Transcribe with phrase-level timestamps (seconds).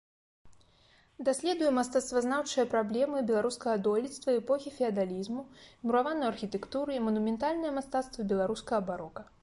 [1.27, 5.41] Даследуе мастацтвазнаўчыя праблемы беларускага дойлідства эпохі феадалізму,
[5.85, 9.21] мураваную архітэктуру і манументальнае мастацтва беларускага барока.